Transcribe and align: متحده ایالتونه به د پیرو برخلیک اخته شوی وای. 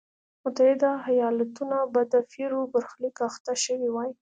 متحده 0.43 0.91
ایالتونه 1.09 1.77
به 1.93 2.01
د 2.13 2.13
پیرو 2.31 2.61
برخلیک 2.73 3.17
اخته 3.29 3.53
شوی 3.63 3.89
وای. 3.91 4.11